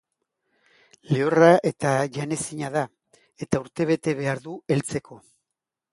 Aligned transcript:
Lehorra 1.09 1.49
eta 1.71 1.91
janezina 2.15 2.71
da, 2.77 2.85
eta 3.47 3.61
urtebete 3.67 4.19
behar 4.23 4.43
du 4.49 4.57
heltzeko. 4.75 5.25